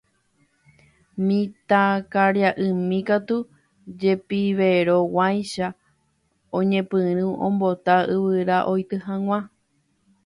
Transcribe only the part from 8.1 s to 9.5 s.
yvyra oity hag̃ua.